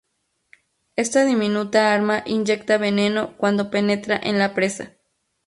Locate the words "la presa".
4.39-4.95